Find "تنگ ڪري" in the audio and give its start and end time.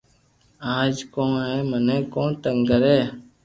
2.43-2.97